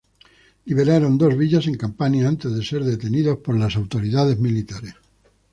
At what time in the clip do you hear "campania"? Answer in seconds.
1.83-2.27